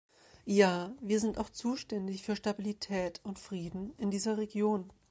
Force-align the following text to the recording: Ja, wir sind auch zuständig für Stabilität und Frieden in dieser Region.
Ja, 0.47 0.95
wir 0.99 1.19
sind 1.19 1.37
auch 1.37 1.51
zuständig 1.51 2.23
für 2.23 2.35
Stabilität 2.35 3.21
und 3.23 3.37
Frieden 3.37 3.93
in 3.99 4.09
dieser 4.09 4.35
Region. 4.39 4.91